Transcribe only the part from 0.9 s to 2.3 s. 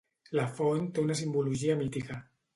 té una simbologia mítica.